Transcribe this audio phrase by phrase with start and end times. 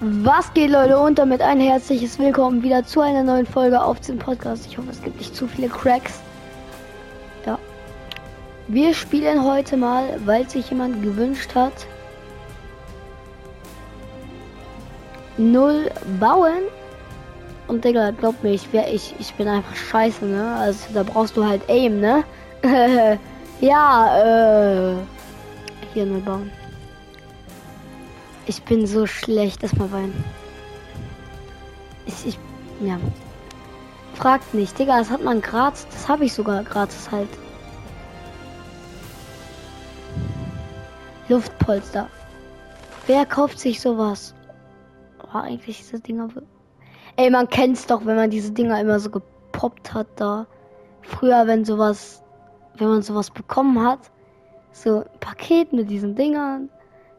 [0.00, 4.16] Was geht Leute und damit ein herzliches Willkommen wieder zu einer neuen Folge auf dem
[4.16, 4.64] Podcast.
[4.68, 6.20] Ich hoffe es gibt nicht zu viele Cracks.
[7.44, 7.58] Ja.
[8.68, 11.72] Wir spielen heute mal, weil sich jemand gewünscht hat.
[15.36, 15.90] Null
[16.20, 16.62] bauen.
[17.66, 20.54] Und Digga, glaub mir, ich, wär, ich, ich bin einfach scheiße, ne?
[20.60, 22.22] Also da brauchst du halt Aim, ne?
[23.60, 24.94] ja, äh.
[25.92, 26.52] Hier null bauen.
[28.48, 30.24] Ich bin so schlecht, erstmal weinen.
[32.06, 32.38] Ich, ich,
[32.80, 32.98] ja.
[34.14, 35.86] Fragt nicht, Digga, das hat man gratis.
[35.92, 37.28] Das habe ich sogar gratis halt.
[41.28, 42.08] Luftpolster.
[43.06, 44.34] Wer kauft sich sowas?
[45.30, 46.28] War eigentlich diese Dinger.
[47.16, 50.46] Ey, man kennt's doch, wenn man diese Dinger immer so gepoppt hat da.
[51.02, 52.22] Früher, wenn sowas,
[52.78, 54.10] wenn man sowas bekommen hat,
[54.72, 56.70] so ein Paket mit diesen Dingern,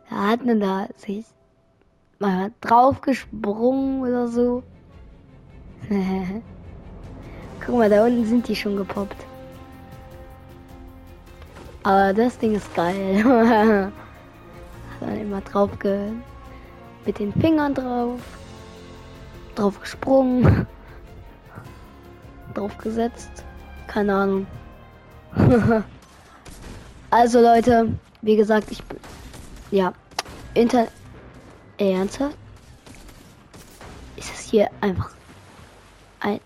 [0.10, 1.26] da hat man da sich
[2.20, 4.64] mal drauf gesprungen oder so.
[7.66, 9.26] Guck mal, da unten sind die schon gepoppt.
[11.84, 13.24] Aber das Ding ist geil.
[15.00, 16.12] Dann immer drauf ge
[17.06, 18.20] mit den Fingern drauf.
[19.56, 20.68] Drauf gesprungen.
[22.54, 23.46] drauf gesetzt.
[23.88, 24.48] Keine Ahnung.
[27.10, 29.00] also Leute, wie gesagt, ich bin
[29.72, 29.94] ja.
[30.54, 30.88] Inter.
[31.78, 32.38] Ernsthaft?
[34.18, 35.12] Ist das hier einfach
[36.20, 36.40] ein.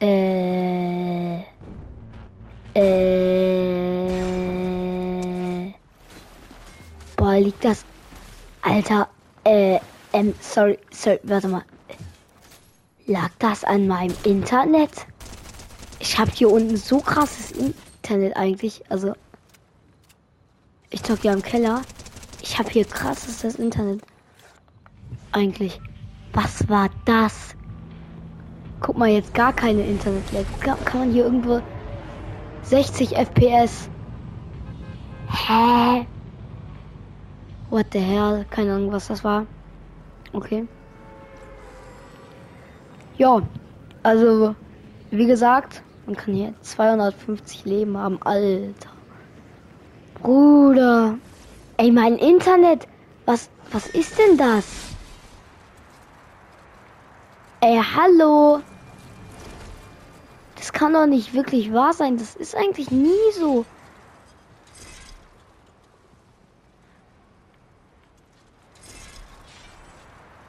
[0.00, 1.40] Äh.
[2.74, 4.20] Äh.
[7.16, 7.84] Boah, liegt das.
[8.62, 9.08] Alter.
[9.44, 9.80] Äh.
[10.12, 11.62] Ähm, sorry, sorry, warte mal.
[13.06, 15.06] Lag das an meinem Internet?
[15.98, 18.82] Ich habe hier unten so krasses Internet eigentlich.
[18.88, 19.14] Also.
[20.92, 21.82] Ich zocke ja im Keller.
[22.42, 24.02] Ich habe hier krasses Internet.
[25.30, 25.80] Eigentlich.
[26.32, 27.54] Was war das?
[28.80, 30.24] Guck mal, jetzt gar keine internet
[30.60, 31.60] Kann man hier irgendwo
[32.62, 33.88] 60 FPS?
[35.28, 36.06] Hä?
[37.70, 38.44] What the hell?
[38.50, 39.46] Keine Ahnung, was das war.
[40.32, 40.66] Okay.
[43.16, 43.42] Ja,
[44.02, 44.56] also,
[45.10, 48.20] wie gesagt, man kann hier 250 Leben haben.
[48.22, 48.90] Alter.
[50.22, 51.18] Bruder.
[51.76, 52.86] Ey, mein Internet.
[53.26, 54.66] Was, was ist denn das?
[57.60, 58.60] Ey, hallo.
[60.56, 62.18] Das kann doch nicht wirklich wahr sein.
[62.18, 63.64] Das ist eigentlich nie so.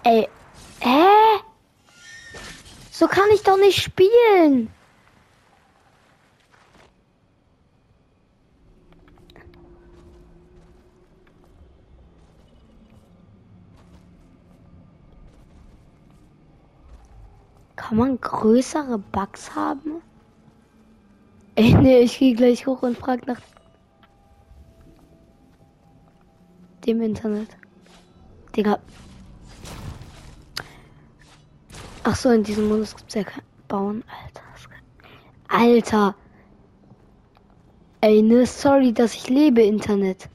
[0.04, 0.28] Ey,
[0.80, 1.06] hä?
[2.92, 4.70] So kann ich doch nicht spielen.
[17.92, 20.02] Kann man größere Bugs haben?
[21.56, 23.42] Ey, nee, ich gehe gleich hoch und frag nach
[26.86, 27.50] dem Internet.
[28.56, 28.80] Digga.
[32.04, 34.06] Ach so, in diesem Modus gibt's ja kein Bauen.
[34.24, 34.46] Alter.
[35.50, 36.16] Alter.
[38.00, 40.30] Ey, ne, sorry, dass ich lebe, Internet.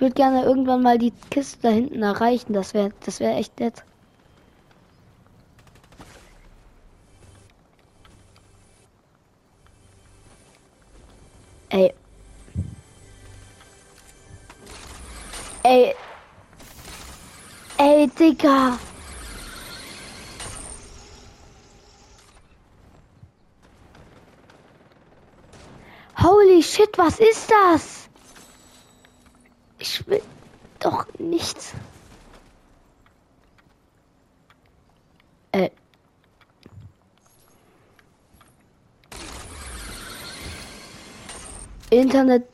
[0.00, 2.54] Ich würde gerne irgendwann mal die Kiste da hinten erreichen.
[2.54, 3.84] Das wäre das wäre echt nett.
[11.68, 11.92] Ey.
[15.64, 15.94] Ey.
[17.76, 18.78] Ey, Digga.
[26.16, 28.00] Holy shit, was ist das?
[29.80, 30.20] Ich will
[30.78, 31.72] doch nichts.
[35.52, 35.70] Äh.
[41.90, 42.44] Internet.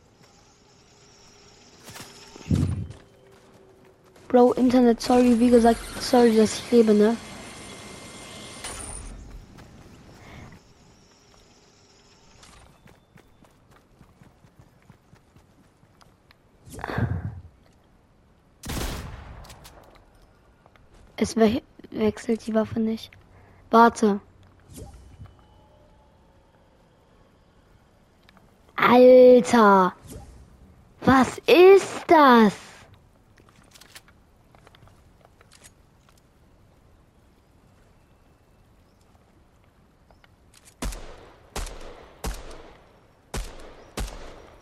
[4.28, 7.16] Bro, Internet, sorry, wie gesagt, sorry, dass ich lebe, ne?
[21.26, 23.10] Es we wechselt die Waffe nicht.
[23.70, 24.20] Warte.
[28.76, 29.92] Alter.
[31.00, 32.54] Was ist das?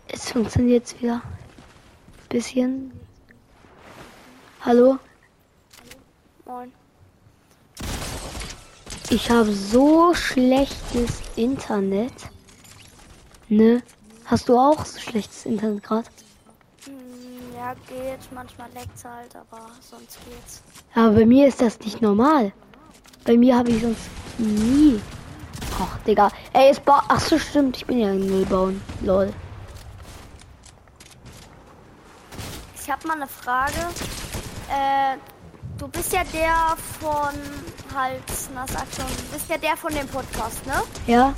[0.09, 1.21] Es funktioniert wieder.
[2.31, 2.91] Bisschen.
[4.63, 4.99] Hallo?
[9.15, 12.13] Ich habe so schlechtes Internet.
[13.49, 13.81] Ne?
[14.25, 16.09] Hast du auch so schlechtes Internet gerade?
[16.85, 16.95] Hm,
[17.55, 18.19] ja, geht.
[18.33, 20.65] Manchmal leckt's halt, aber sonst geht's.
[20.97, 22.53] Aber bei mir ist das nicht normal.
[23.25, 24.03] Bei mir habe ich sonst
[24.39, 25.01] nie.
[25.81, 26.29] Ach, Digga.
[26.53, 27.77] Ey, es ba Ach so, stimmt.
[27.77, 28.83] Ich bin ja ein Nullbauen.
[29.01, 29.33] Lol.
[32.83, 33.79] Ich habe mal eine Frage.
[34.69, 35.19] Äh,
[35.85, 37.35] du bist ja der von
[37.95, 38.23] halt,
[38.55, 40.83] na sag schon, du bist ja der von dem Podcast, ne?
[41.07, 41.35] Ja?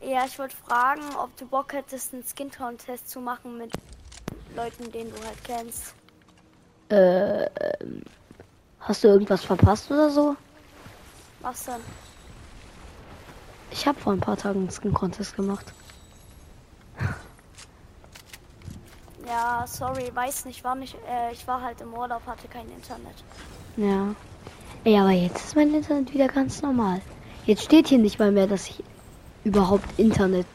[0.00, 3.72] Ja, ich wollte fragen, ob du Bock hättest, einen Skin-Contest zu machen mit
[4.54, 5.94] Leuten, den du halt kennst.
[6.90, 7.50] Äh,
[8.80, 10.36] hast du irgendwas verpasst oder so?
[11.40, 11.80] Was denn?
[13.72, 15.72] Ich habe vor ein paar Tagen einen Skin Contest gemacht.
[19.32, 23.14] Ja, sorry, weiß nicht, war nicht, äh, ich war halt im Urlaub, hatte kein Internet.
[23.78, 24.14] Ja.
[24.84, 27.00] Ey, aber jetzt ist mein Internet wieder ganz normal.
[27.46, 28.84] Jetzt steht hier nicht mal mehr, dass ich
[29.44, 30.46] überhaupt Internet.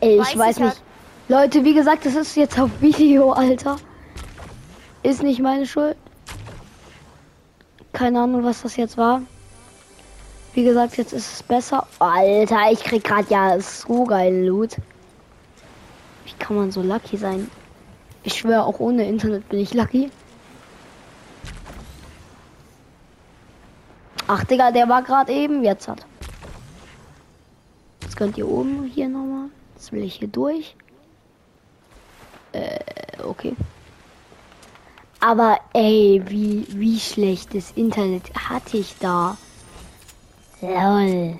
[0.00, 0.82] Ey, ich Weiß weiß ich nicht.
[1.28, 3.76] Leute, wie gesagt, das ist jetzt auf Video, Alter.
[5.02, 5.96] Ist nicht meine Schuld.
[7.94, 9.22] Keine Ahnung, was das jetzt war.
[10.52, 11.86] Wie gesagt, jetzt ist es besser.
[12.00, 14.76] Alter, ich krieg gerade ja so geil Loot.
[16.26, 17.48] Wie kann man so lucky sein?
[18.24, 20.10] Ich schwöre, auch ohne Internet bin ich lucky.
[24.26, 25.62] Ach, Digga, der war gerade eben.
[25.62, 26.04] Jetzt hat.
[28.02, 29.50] Jetzt könnt ihr oben hier nochmal.
[29.76, 30.74] Jetzt will ich hier durch.
[32.50, 32.80] Äh,
[33.22, 33.54] okay.
[35.20, 39.36] Aber ey, wie, wie schlechtes Internet hatte ich da?
[40.60, 41.38] Lol.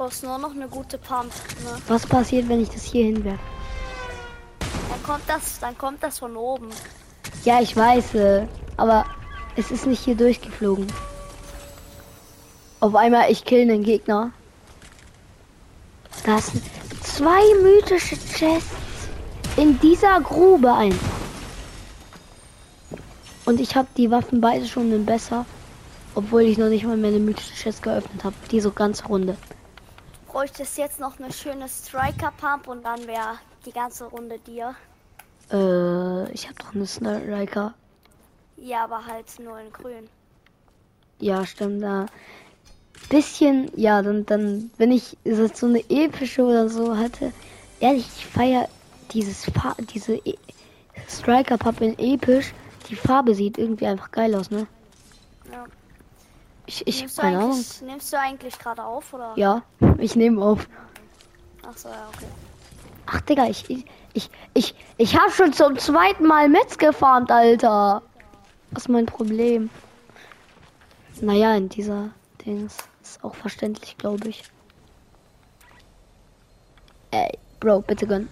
[0.00, 1.30] Du brauchst nur noch eine gute Pump,
[1.62, 1.76] ne?
[1.86, 3.38] Was passiert, wenn ich das hier hinwerfe?
[4.88, 6.70] Dann kommt das, dann kommt das von oben.
[7.44, 8.46] Ja, ich weiß, äh,
[8.78, 9.04] aber
[9.56, 10.86] es ist nicht hier durchgeflogen.
[12.80, 14.32] Auf einmal, ich kill einen Gegner.
[16.24, 16.64] Das sind
[17.02, 18.70] zwei mythische Chests
[19.58, 20.98] in dieser Grube ein.
[23.44, 25.44] Und ich habe die Waffen beide schon in besser.
[26.14, 28.34] Obwohl ich noch nicht mal meine mythische Chest geöffnet habe.
[28.50, 29.36] Die so ganz runde.
[30.30, 34.76] Du bräuchtest jetzt noch eine schöne Striker Pump und dann wäre die ganze Runde dir.
[35.50, 37.74] Äh, ich habe doch eine Striker.
[38.56, 40.08] Ja, aber halt nur in grün.
[41.18, 42.06] Ja, stimmt, da.
[43.08, 47.32] Bisschen, ja, dann, dann, wenn ich so eine epische oder so hatte,
[47.80, 48.68] ehrlich, ich feier
[49.12, 50.36] dieses Fa diese e
[51.08, 52.54] Striker Pub in episch.
[52.88, 54.68] Die Farbe sieht irgendwie einfach geil aus, ne?
[55.50, 55.64] Ja.
[56.70, 57.50] Ich, ich nimmst, du keine Ahnung.
[57.50, 59.32] eigentlich, nimmst du eigentlich gerade auf oder?
[59.34, 59.62] Ja,
[59.98, 60.68] ich nehme auf.
[61.68, 62.26] Ach so, ja, okay.
[63.06, 68.02] Ach, Digga, ich, ich, ich, ich, ich habe schon zum zweiten Mal Metz gefarmt, Alter.
[68.70, 69.68] Was ist mein Problem?
[71.20, 72.10] Naja, in dieser
[72.46, 74.44] Dings ist auch verständlich, glaube ich.
[77.10, 78.28] Ey, Bro, bitte gönn.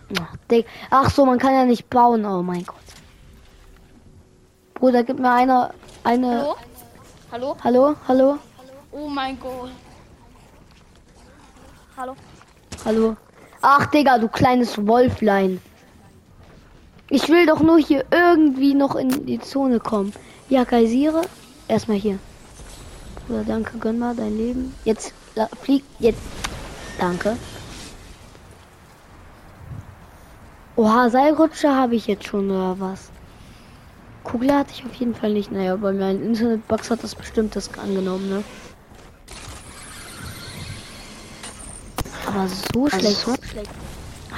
[0.90, 2.24] Ach so, man kann ja nicht bauen.
[2.24, 2.76] Oh mein Gott.
[4.74, 5.74] Bruder, gib mir eine,
[6.04, 6.42] eine.
[6.42, 6.56] Hallo?
[7.30, 7.56] Hallo?
[7.62, 8.38] Hallo, hallo,
[8.90, 9.70] Oh mein Gott.
[11.96, 12.14] Hallo?
[12.84, 13.16] hallo.
[13.60, 15.60] Ach, Digga, du kleines Wolflein.
[17.10, 20.12] Ich will doch nur hier irgendwie noch in die Zone kommen.
[20.48, 21.22] Ja, Geysire.
[21.66, 22.18] Erstmal hier.
[23.26, 24.74] Bruder, danke, gönn mal dein Leben.
[24.84, 26.20] Jetzt la- flieg, jetzt.
[26.98, 27.36] Danke.
[30.76, 33.10] Oha, Seilrutsche habe ich jetzt schon oder was?
[34.30, 35.50] Kugel hatte ich auf jeden Fall nicht.
[35.50, 38.44] Naja, bei meinem Internetbox hat das bestimmt das angenommen, ne?
[42.26, 43.26] Aber so schlecht.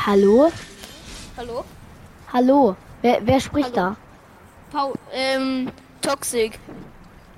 [0.06, 0.52] Hallo?
[1.36, 1.64] Hallo?
[2.32, 2.76] Hallo?
[3.02, 3.96] Wer, wer spricht Hallo.
[4.70, 6.60] Paul, ähm, Toxic.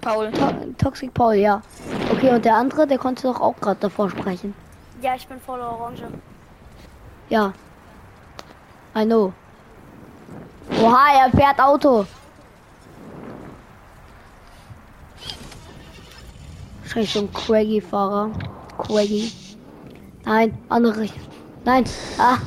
[0.02, 0.30] Paul.
[0.32, 0.52] da?
[0.52, 1.62] To Toxic Paul, ja.
[2.10, 4.54] Okay, und der andere, der konnte doch auch gerade davor sprechen.
[5.00, 6.04] Ja, ich bin voll orange.
[7.30, 7.54] Ja.
[8.94, 9.32] I know.
[10.82, 12.06] Oha, er fährt Auto.
[16.92, 18.30] Scheiße, so ein Quaggy-Fahrer.
[18.76, 19.32] Quaggy.
[20.24, 21.22] Nein, andere Richtung.
[21.64, 21.84] Nein.
[22.18, 22.38] Ah.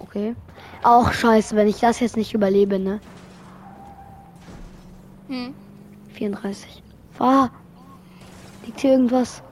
[0.00, 0.34] Okay.
[0.82, 3.00] Auch scheiße, wenn ich das jetzt nicht überlebe, ne?
[5.28, 5.54] Hm.
[6.14, 6.82] 34.
[7.12, 7.50] Fahr.
[8.66, 9.42] Liegt hier irgendwas?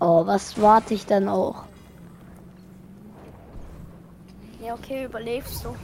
[0.00, 1.64] Oh, was warte ich dann auch?
[4.64, 5.74] Ja, okay, überlebst du.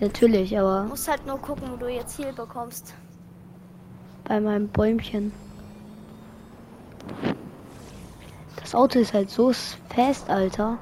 [0.00, 2.94] Natürlich, aber Musst halt nur gucken, wo du jetzt Heal bekommst.
[4.24, 5.32] bei meinem Bäumchen.
[8.70, 10.78] Das Auto ist halt so fest, Alter.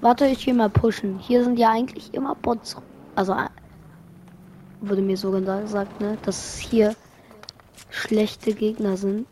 [0.00, 1.20] Warte, ich will mal pushen.
[1.20, 2.76] Hier sind ja eigentlich immer Bots.
[3.14, 3.36] Also
[4.80, 6.96] wurde mir so gesagt, ne, dass hier
[7.90, 9.28] schlechte Gegner sind.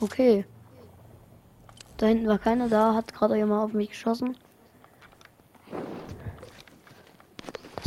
[0.00, 0.44] Okay.
[1.96, 4.36] Da hinten war keiner da, hat gerade jemand auf mich geschossen.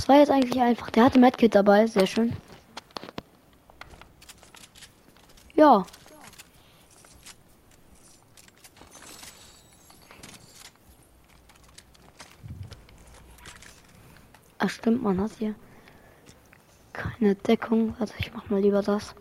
[0.03, 0.89] Das war jetzt eigentlich einfach.
[0.89, 2.35] Der hatte Medkit dabei, sehr schön.
[5.55, 5.85] Ja.
[14.57, 15.55] Ach stimmt, man hat hier
[16.91, 17.95] keine Deckung.
[17.97, 19.15] Also ich mach mal lieber das.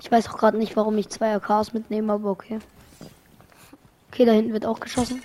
[0.00, 2.58] Ich weiß auch gerade nicht, warum ich zwei AKs mitnehme, aber okay.
[4.08, 5.22] Okay, da hinten wird auch geschossen.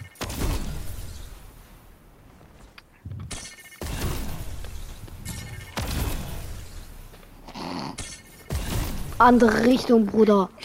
[9.20, 10.50] Andere Richtung, Bruder.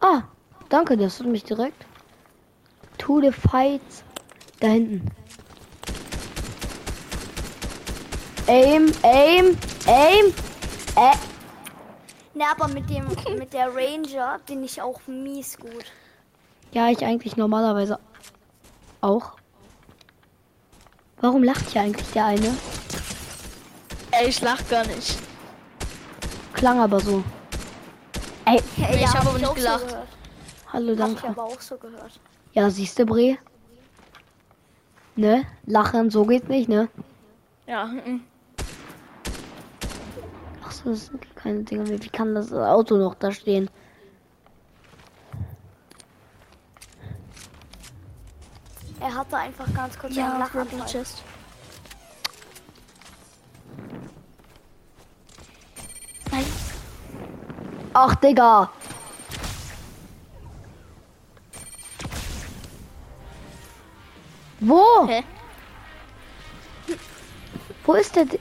[0.00, 0.22] Ah,
[0.68, 1.84] danke, das hat mich direkt.
[2.98, 3.80] To the fight.
[4.60, 5.10] Da hinten.
[8.46, 10.26] Aim, aim, aim.
[10.96, 11.16] Äh,
[12.34, 13.06] Ne, aber mit dem
[13.38, 15.86] mit der Ranger bin ich auch mies gut.
[16.72, 17.98] ja, ich eigentlich normalerweise
[19.00, 19.32] auch.
[21.22, 22.54] Warum lacht hier eigentlich der eine?
[24.10, 25.18] Ey, ich lach gar nicht.
[26.56, 27.22] Klang aber so.
[28.46, 29.90] Ey, Hey, ich hab hab aber nicht auch gelacht.
[29.90, 29.96] So
[30.72, 31.28] hallo, Hab ich danke.
[31.28, 32.18] aber auch so gehört.
[32.54, 33.36] Ja, siehst du, Bre?
[35.16, 35.44] Ne?
[35.66, 36.88] Lachen, so geht's nicht, ne?
[37.66, 38.22] Ja, mm.
[40.64, 42.02] Ach so, das sind keine Dinger mehr.
[42.02, 43.68] Wie kann das Auto noch da stehen?
[49.00, 50.80] Er hatte einfach ganz kurz einen ja, Lachanfall.
[50.80, 51.22] Ruby Chest.
[57.98, 58.68] Ach, Digga.
[64.60, 65.06] Wo?
[65.08, 65.22] Hä?
[67.84, 68.24] Wo ist der?
[68.26, 68.38] Di-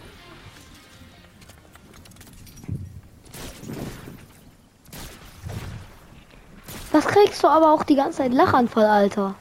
[6.91, 9.35] Was kriegst du aber auch die ganze Zeit Lachanfall, Alter?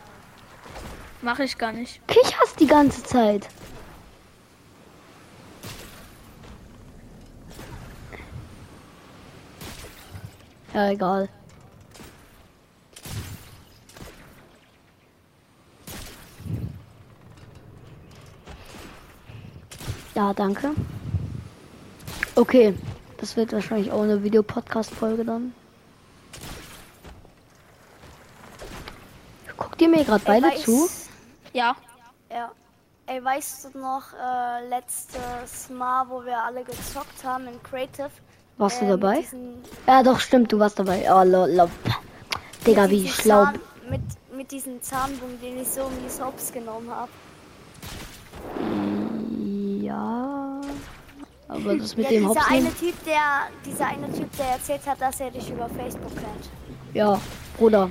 [1.22, 2.06] Mach ich gar nicht.
[2.08, 3.48] Kicherst die ganze Zeit.
[10.74, 11.28] Ja, egal.
[20.14, 20.72] Ja, danke.
[22.36, 22.74] Okay,
[23.18, 25.54] das wird wahrscheinlich auch eine Videopodcast-Folge dann.
[29.56, 30.88] Guckt ihr mir gerade beide weiß- zu?
[31.52, 31.76] Ja.
[32.30, 32.50] Ja.
[33.06, 38.10] Ey, weißt du noch, äh, letztes Mal, wo wir alle gezockt haben in Creative?
[38.58, 39.24] Warst du äh, mit dabei?
[39.86, 41.06] Ja, doch, stimmt, du warst dabei.
[41.10, 41.68] Oh, lo, lo.
[42.66, 43.44] Digga, wie schlau.
[43.44, 44.00] Zahn, mit,
[44.36, 47.10] mit diesem Zahnbogen, den ich so mies hops genommen habe.
[49.84, 50.60] Ja.
[51.48, 54.86] Aber das mit Ja, dem dieser Hops eine Typ, der, dieser eine Typ, der erzählt
[54.86, 56.50] hat, dass er dich über Facebook kennt.
[56.94, 57.20] Ja,
[57.58, 57.90] Bruder.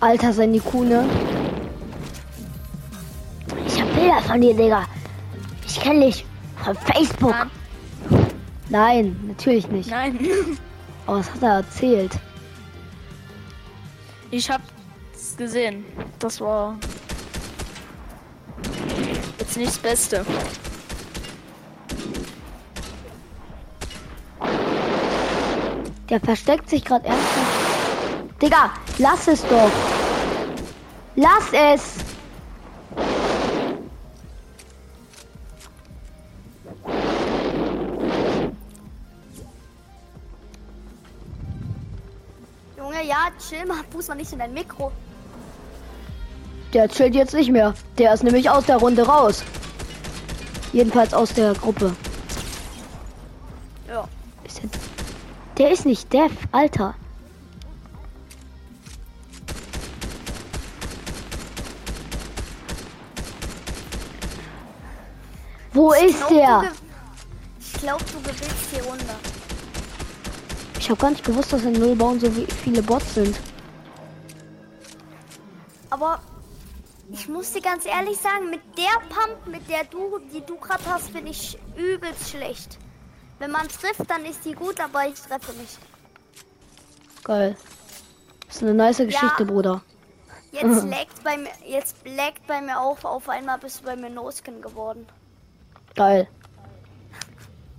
[0.00, 1.04] Alter, sein IQ, ne?
[3.66, 4.84] Ich hab Bilder von dir, Digga.
[5.66, 6.24] Ich kenn dich.
[6.64, 7.30] Von Facebook.
[7.30, 7.50] Nein.
[8.70, 9.90] Nein, natürlich nicht.
[9.90, 10.18] Nein.
[11.06, 12.12] Aber was hat er erzählt?
[14.30, 15.84] Ich hab's gesehen.
[16.20, 16.76] Das war
[19.38, 20.24] jetzt nicht das Beste.
[26.08, 28.42] Der versteckt sich gerade ernsthaft.
[28.42, 29.70] Digga, lass es doch.
[31.16, 32.09] Lass es.
[43.40, 44.92] Chill mal, fuß mal nicht in dein Mikro.
[46.72, 47.74] Der chillt jetzt nicht mehr.
[47.98, 49.42] Der ist nämlich aus der Runde raus.
[50.72, 51.94] Jedenfalls aus der Gruppe.
[53.88, 54.06] Ja.
[54.44, 54.70] Ist der,
[55.58, 56.94] der ist nicht Dev, Alter.
[65.72, 66.72] Wo ist glaub, der?
[67.60, 69.29] Ich glaube, du gewinnst die Runde.
[70.90, 73.38] Ich habe gar nicht gewusst, dass in Nullbauen so viele Bots sind.
[75.88, 76.20] Aber
[77.12, 80.84] ich muss dir ganz ehrlich sagen, mit der Pump, mit der du, die du gerade
[80.86, 82.76] hast, bin ich übelst schlecht.
[83.38, 85.78] Wenn man trifft, dann ist die gut, aber ich treffe nicht.
[87.22, 87.56] Geil.
[88.48, 89.82] Das ist eine nice Geschichte, Bruder.
[90.50, 94.10] Jetzt laggt bei mir, jetzt laggt bei mir auf, auf einmal bist du bei mir
[94.10, 95.06] No-Skin geworden.
[95.94, 96.26] Geil.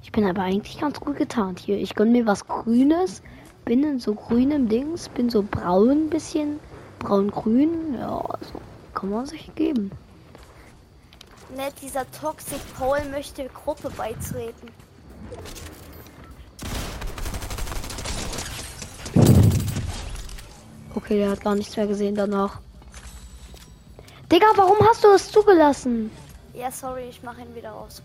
[0.04, 1.78] Ich bin aber eigentlich ganz gut getarnt hier.
[1.78, 3.22] Ich gönn mir was Grünes.
[3.66, 5.10] Bin in so grünem Dings.
[5.10, 6.60] Bin so braun bisschen.
[7.00, 7.96] Braun-grün.
[8.00, 8.62] Ja, also
[8.94, 9.92] kann man sich geben.
[11.56, 14.70] Ne, dieser Toxic Paul möchte Gruppe beitreten.
[20.96, 22.60] Okay, der hat gar nichts mehr gesehen danach.
[24.32, 26.10] Digga, warum hast du das zugelassen?
[26.54, 28.02] Ja, sorry, ich mache ihn wieder raus.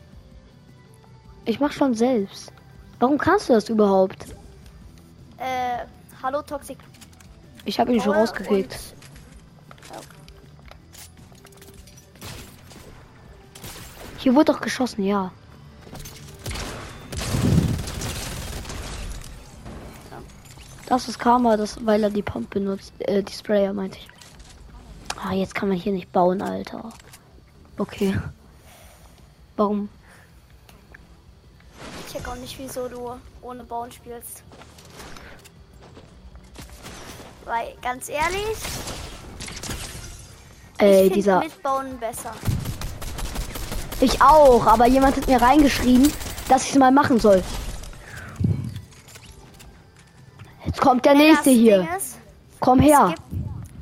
[1.47, 2.53] Ich mach schon selbst.
[2.99, 4.27] Warum kannst du das überhaupt?
[5.39, 5.85] Äh,
[6.23, 6.79] hallo Toxic
[7.65, 8.73] Ich habe ihn schon rausgekickt.
[8.73, 8.97] und-
[14.19, 15.31] Hier wurde doch geschossen, ja.
[20.89, 22.93] Das ist Karma, das, weil er die Pump benutzt.
[23.01, 24.09] Äh, die Sprayer meinte ich.
[25.23, 26.93] Ah, jetzt kann man hier nicht bauen, Alter.
[27.79, 28.15] Okay.
[29.57, 29.89] Warum?
[32.17, 33.11] Ich check auch nicht, wieso du
[33.43, 34.43] ohne Bauen spielst.
[37.45, 38.57] Weil, ganz ehrlich,
[40.81, 41.41] Äh, ich dieser.
[41.41, 42.33] mit Bauen besser.
[44.01, 46.11] Ich auch, aber jemand hat mir reingeschrieben,
[46.49, 47.43] dass ich es mal machen soll.
[50.65, 51.87] Jetzt kommt der Ja, nächste hier.
[51.97, 52.17] Ist,
[52.61, 53.15] Komm es, her.
[53.15, 53.23] gibt,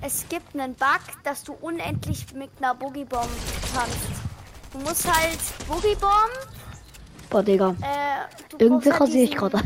[0.03, 3.29] es gibt einen Bug, dass du unendlich mit einer Boogie-Bomb
[3.75, 3.97] kannst.
[4.73, 5.39] Du musst halt
[5.69, 6.54] Boogie-Bomb,
[7.31, 7.71] Boah, Digga.
[7.81, 9.61] äh, du Irgendwie halt rasiere ich gerade.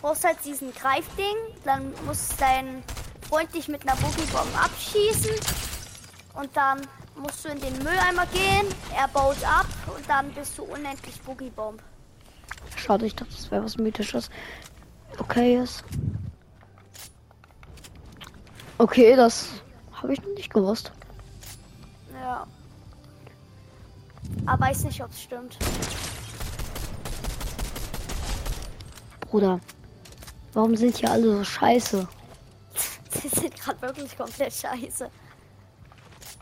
[0.00, 2.82] brauchst halt diesen Greifding, dann muss dein
[3.28, 5.30] Freund dich mit einer Boogie-Bomb abschießen
[6.34, 6.80] und dann
[7.16, 11.82] musst du in den Mülleimer gehen, er baut ab und dann bist du unendlich Boogie-Bomb.
[12.76, 14.30] Schade, ich dachte, das wäre was Mythisches.
[15.18, 15.84] Okay ist.
[18.78, 19.48] Okay, das
[19.92, 20.92] habe ich noch nicht gewusst.
[22.14, 22.46] Ja.
[24.46, 25.58] Aber weiß nicht, ob es stimmt.
[29.30, 29.60] Bruder.
[30.54, 32.08] Warum sind hier alle so scheiße?
[33.10, 35.08] Sie sind gerade wirklich komplett scheiße.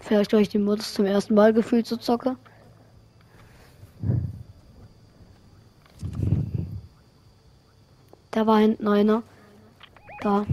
[0.00, 2.36] Vielleicht, weil ich den Modus zum ersten Mal gefühlt so zocke.
[8.30, 9.22] Da war hinten einer.
[10.22, 10.46] Da.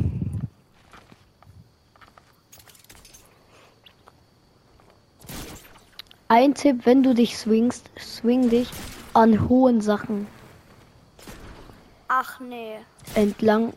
[6.27, 8.69] Ein Tipp, wenn du dich swingst, swing dich
[9.13, 10.27] an hohen Sachen
[12.17, 12.77] Ach nee.
[13.13, 13.73] entlang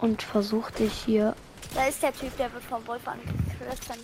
[0.00, 1.36] und versuch dich hier.
[1.72, 4.02] Da ist der Typ, der wird vom Wolf angegriffen.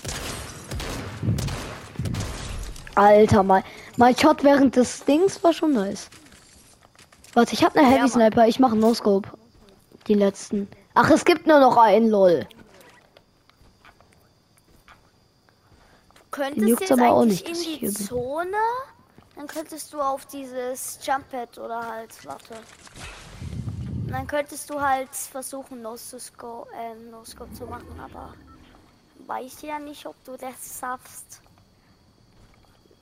[2.94, 3.64] Alter, mal.
[3.96, 6.08] Mein Shot während des Dings war schon nice.
[7.34, 8.08] Warte, ich habe eine Heavy.
[8.08, 8.46] Sniper.
[8.46, 9.28] Ich mache No Scope.
[10.06, 10.68] Die letzten.
[10.94, 12.46] Ach, es gibt nur noch einen lol.
[16.14, 17.92] Du könntest juckt's jetzt aber auch nicht, in die.
[17.92, 18.56] Zone,
[19.34, 22.54] dann könntest du auf dieses Jump Pad oder halt, warte.
[24.12, 28.34] Und dann könntest du halt versuchen, No Scope, äh, no zu machen, aber
[29.26, 31.40] weiß ja nicht, ob du das schaffst.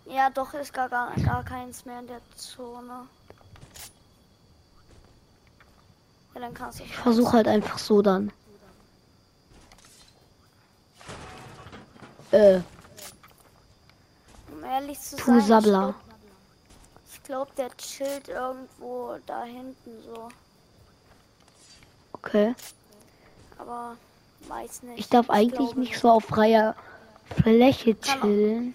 [0.06, 3.08] Ja, doch, ist gar, gar, gar keins mehr in der Zone.
[6.32, 6.84] Ja, dann kannst du.
[6.84, 8.30] Ich versuche halt einfach so dann.
[12.30, 12.60] Äh,
[14.52, 15.80] Um ehrlich zu sein, ich Sabla.
[15.86, 15.94] glaub-
[17.12, 20.28] ich glaube, der chillt irgendwo da hinten so.
[22.22, 22.54] Okay.
[23.58, 23.96] Aber
[24.48, 24.98] weiß nicht.
[24.98, 26.74] Ich darf eigentlich glaube nicht so auf freier
[27.42, 28.22] Fläche Kann auch.
[28.22, 28.74] chillen.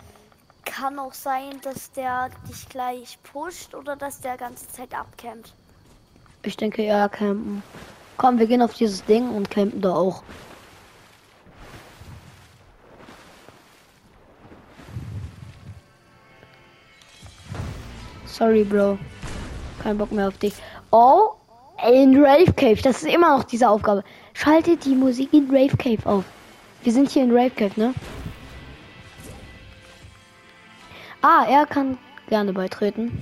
[0.65, 5.53] Kann auch sein, dass der dich gleich pusht oder dass der ganze Zeit abcampt.
[6.43, 7.63] Ich denke eher campen.
[8.17, 10.23] Komm, wir gehen auf dieses Ding und campen da auch.
[18.25, 18.97] Sorry, Bro.
[19.81, 20.53] Kein Bock mehr auf dich.
[20.91, 21.35] Oh,
[21.83, 22.81] in Rave Cave.
[22.81, 24.03] Das ist immer noch diese Aufgabe.
[24.33, 26.23] Schaltet die Musik in Rave Cave auf.
[26.83, 27.93] Wir sind hier in Rave Cave, ne?
[31.21, 31.97] Ah, er kann
[32.29, 33.17] gerne beitreten.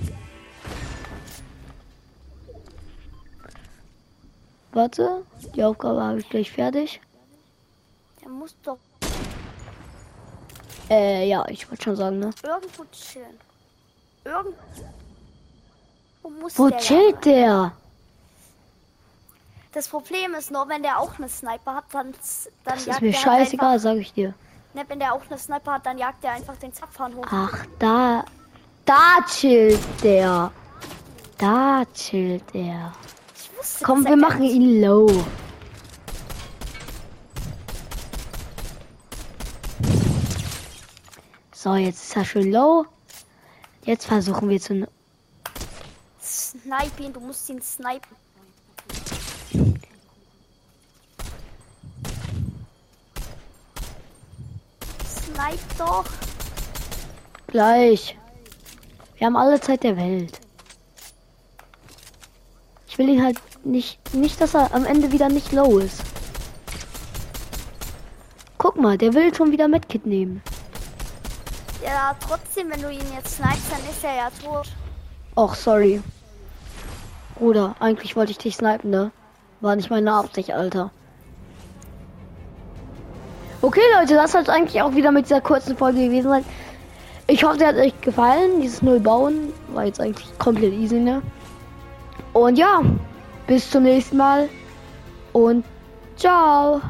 [4.72, 5.22] Warte,
[5.54, 7.00] die Aufgabe habe ich gleich fertig.
[8.22, 8.78] Der muss doch
[10.90, 12.30] Äh, ja, ich wollte schon sagen, ne?
[12.42, 13.38] irgendwo chillen.
[14.24, 14.52] Irgendwo
[16.40, 17.72] muss Wo der chillt der?
[19.74, 23.02] Das Problem ist nur, wenn der auch eine Sniper hat, dann, dann Das jagt ist
[23.02, 24.32] mir halt scheißegal, Einfach, sag ich dir.
[24.72, 27.26] ne, wenn der auch eine Sniper hat, dann jagt der einfach den Zapfhahn hoch.
[27.28, 28.24] Ach, da.
[28.84, 30.52] Da chillt der.
[31.38, 32.44] Da chillt
[33.56, 35.24] wusste, Komm, wir er machen ihn low.
[41.52, 42.84] So, jetzt ist er schön low.
[43.84, 44.74] Jetzt versuchen wir zu.
[44.74, 44.92] Sniper
[46.22, 48.23] Snipe ihn, du musst ihn snipen.
[55.44, 56.04] Snipe doch.
[57.48, 58.18] Gleich.
[59.16, 60.40] Wir haben alle Zeit der Welt.
[62.88, 66.02] Ich will ihn halt nicht, nicht, dass er am Ende wieder nicht low ist.
[68.58, 70.42] Guck mal, der will schon wieder Medkit nehmen.
[71.84, 74.68] Ja, trotzdem, wenn du ihn jetzt snipest, dann ist er ja tot.
[75.36, 76.02] Och, sorry.
[77.36, 79.10] Bruder, eigentlich wollte ich dich snipen, ne?
[79.60, 80.90] War nicht meine Absicht, Alter.
[83.64, 86.44] Okay, Leute, das soll es eigentlich auch wieder mit dieser kurzen Folge gewesen sein.
[87.26, 88.60] Ich hoffe, der hat euch gefallen.
[88.60, 91.22] Dieses Null bauen war jetzt eigentlich komplett easy, ne?
[92.34, 92.82] Und ja,
[93.46, 94.50] bis zum nächsten Mal.
[95.32, 95.64] Und
[96.16, 96.82] ciao.